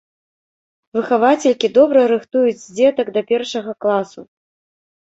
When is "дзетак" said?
2.75-3.15